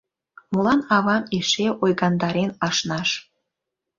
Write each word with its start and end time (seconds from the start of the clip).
Молан 0.51 0.81
авам 0.95 1.23
эше 1.37 1.65
ойгандарен 1.83 2.51
ашнаш? 2.67 3.09